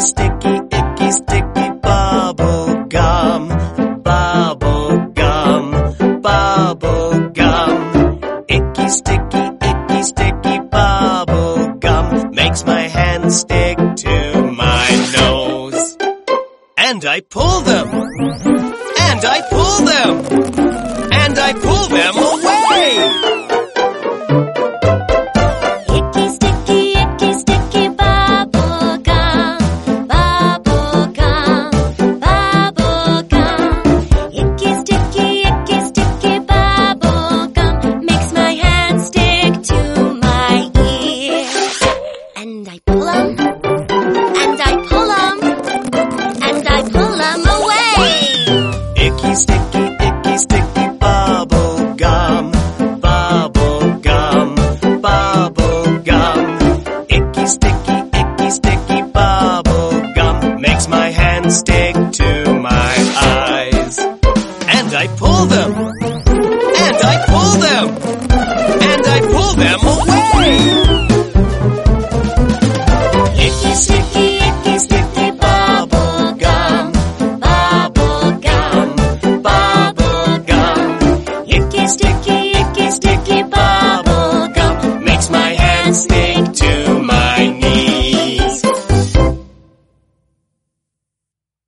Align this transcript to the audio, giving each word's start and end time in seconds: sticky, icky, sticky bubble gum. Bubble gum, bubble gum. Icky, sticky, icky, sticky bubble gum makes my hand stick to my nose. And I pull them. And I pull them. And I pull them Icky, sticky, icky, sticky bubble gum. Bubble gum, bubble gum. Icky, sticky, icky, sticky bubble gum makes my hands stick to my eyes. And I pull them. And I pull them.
sticky, 0.00 0.56
icky, 0.72 1.10
sticky 1.10 1.70
bubble 1.82 2.84
gum. 2.88 3.48
Bubble 4.02 4.98
gum, 5.14 6.20
bubble 6.22 7.28
gum. 7.30 8.44
Icky, 8.48 8.88
sticky, 8.88 9.42
icky, 9.70 10.02
sticky 10.02 10.58
bubble 10.70 11.74
gum 11.80 12.30
makes 12.32 12.64
my 12.64 12.82
hand 12.82 13.32
stick 13.32 13.76
to 13.76 14.52
my 14.52 14.88
nose. 15.18 15.96
And 16.76 17.04
I 17.04 17.20
pull 17.20 17.60
them. 17.60 17.88
And 17.88 19.24
I 19.24 19.42
pull 19.50 19.84
them. 19.84 21.12
And 21.12 21.38
I 21.38 21.52
pull 21.52 21.88
them 21.88 22.29
Icky, 49.30 49.38
sticky, 49.42 49.84
icky, 50.08 50.38
sticky 50.38 50.98
bubble 50.98 51.94
gum. 51.94 52.50
Bubble 53.00 54.00
gum, 54.00 54.54
bubble 55.00 55.98
gum. 56.00 56.58
Icky, 57.08 57.46
sticky, 57.46 57.96
icky, 58.12 58.50
sticky 58.50 59.02
bubble 59.02 60.14
gum 60.16 60.60
makes 60.60 60.88
my 60.88 61.10
hands 61.10 61.58
stick 61.58 61.94
to 61.94 62.54
my 62.54 62.94
eyes. 63.22 63.98
And 64.00 64.94
I 64.96 65.06
pull 65.16 65.46
them. 65.46 65.74
And 65.74 66.96
I 67.12 67.24
pull 67.28 67.52
them. 67.60 68.19